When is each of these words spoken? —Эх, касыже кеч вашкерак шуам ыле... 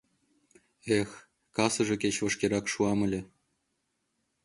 —Эх, 0.99 1.09
касыже 1.55 1.95
кеч 2.03 2.15
вашкерак 2.23 2.65
шуам 2.73 2.99
ыле... 3.05 3.21